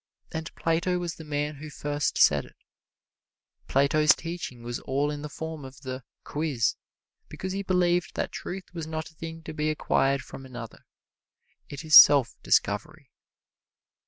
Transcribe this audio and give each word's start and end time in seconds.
And 0.31 0.51
Plato 0.55 0.97
was 0.97 1.13
the 1.13 1.23
man 1.23 1.57
who 1.57 1.69
first 1.69 2.17
said 2.17 2.43
it. 2.43 2.55
Plato's 3.67 4.15
teaching 4.15 4.63
was 4.63 4.79
all 4.79 5.11
in 5.11 5.21
the 5.21 5.29
form 5.29 5.63
of 5.63 5.81
the 5.81 6.03
"quiz," 6.23 6.73
because 7.29 7.53
he 7.53 7.61
believed 7.61 8.15
that 8.15 8.31
truth 8.31 8.73
was 8.73 8.87
not 8.87 9.11
a 9.11 9.13
thing 9.13 9.43
to 9.43 9.53
be 9.53 9.69
acquired 9.69 10.23
from 10.23 10.43
another 10.43 10.87
it 11.69 11.85
is 11.85 11.95
self 11.95 12.33
discovery. 12.41 13.11